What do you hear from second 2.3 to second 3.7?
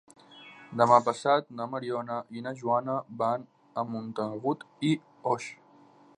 i na Joana van